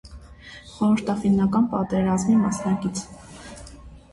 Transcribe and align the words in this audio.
Խորհրդաֆիննական 0.77 1.67
պատերազմի 1.75 2.41
մասնակից։ 2.47 3.03